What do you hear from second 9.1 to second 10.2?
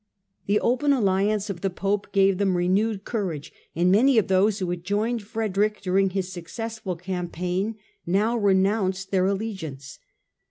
their allegiance.